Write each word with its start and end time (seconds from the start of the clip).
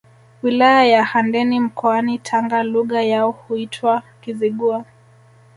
Wilaya 0.43 0.85
ya 0.85 1.03
Handeni 1.05 1.59
mkoani 1.59 2.19
Tanga 2.19 2.63
Lugha 2.63 3.01
yao 3.01 3.31
huitwa 3.31 4.03
Kizigua 4.21 4.85